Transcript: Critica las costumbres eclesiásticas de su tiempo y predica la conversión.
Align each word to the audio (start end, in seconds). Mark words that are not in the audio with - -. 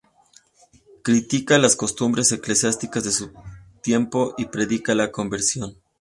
Critica 1.03 1.59
las 1.59 1.75
costumbres 1.75 2.31
eclesiásticas 2.31 3.03
de 3.03 3.11
su 3.11 3.31
tiempo 3.83 4.33
y 4.35 4.45
predica 4.45 4.95
la 4.95 5.11
conversión. 5.11 5.75